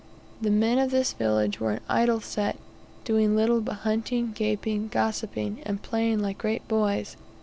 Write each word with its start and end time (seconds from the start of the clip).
The 0.41 0.49
men 0.49 0.79
of 0.79 0.89
this 0.89 1.13
village 1.13 1.59
were 1.59 1.73
an 1.73 1.81
idle 1.87 2.21
set, 2.21 2.57
doing 3.03 3.35
little 3.35 3.61
but 3.61 3.85
hunting, 3.85 4.31
gaping, 4.33 4.87
gossiping, 4.87 5.61
and 5.63 5.79
playing 5.79 6.21
like 6.21 6.39
great 6.39 6.67
boys. 6.67 7.17